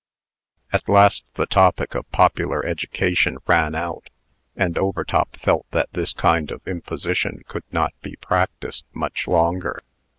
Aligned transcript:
At 0.73 0.89
last 0.89 1.25
the 1.35 1.45
topic 1.45 1.93
of 1.93 2.09
Popular 2.11 2.65
Education 2.65 3.37
ran 3.45 3.75
out; 3.75 4.09
and 4.55 4.75
Overtop 4.75 5.35
felt 5.37 5.67
that 5.73 5.93
this 5.93 6.11
kind 6.11 6.49
of 6.49 6.67
imposition 6.67 7.43
could 7.47 7.65
not 7.71 7.93
be 8.01 8.15
practised 8.15 8.83
much 8.95 9.27
longer. 9.27 9.83